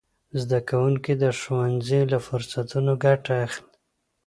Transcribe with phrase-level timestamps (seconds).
[0.41, 3.71] زدهکوونکي د ښوونځي له فرصتونو ګټه اخلي.